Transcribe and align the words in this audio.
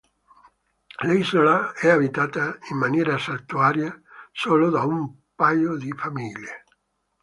L'isola 1.03 1.73
è 1.73 1.87
abitata 1.87 2.57
in 2.71 2.77
maniera 2.79 3.19
saltuaria 3.19 4.01
solo 4.31 4.71
da 4.71 4.83
un 4.83 5.07
paio 5.35 5.75
di 5.77 5.93
famiglie. 5.95 6.63